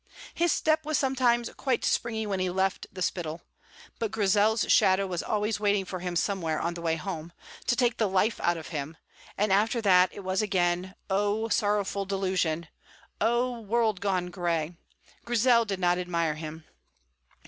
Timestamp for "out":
8.39-8.57